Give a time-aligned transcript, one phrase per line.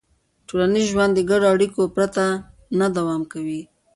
[0.47, 2.23] ټولنیز ژوند د ګډو اړیکو پرته
[2.79, 3.61] نه دوام کوي.